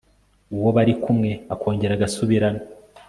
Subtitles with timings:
[0.55, 2.61] uwo bari kumwe akongera agasubirana